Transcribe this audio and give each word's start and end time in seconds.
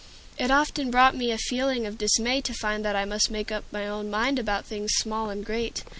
It 0.39 0.49
often 0.49 0.89
brought 0.89 1.15
me 1.15 1.29
a 1.31 1.37
feeling 1.37 1.85
of 1.85 1.99
dismay 1.99 2.41
to 2.41 2.55
find 2.55 2.83
that 2.83 2.95
I 2.95 3.05
must 3.05 3.29
make 3.29 3.51
up 3.51 3.65
my 3.71 3.87
own 3.87 4.09
mind 4.09 4.39
about 4.39 4.65
things 4.65 4.93
small 4.95 5.29
and 5.29 5.45
great. 5.45 5.83